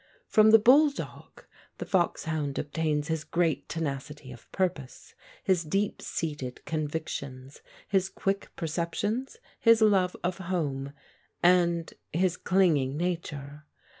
[0.25, 1.45] From the bulldog
[1.77, 9.37] the foxhound obtains his great tenacity of purpose, his deep seated convictions, his quick perceptions,
[9.59, 10.91] his love of home
[11.43, 13.67] and his clinging nature.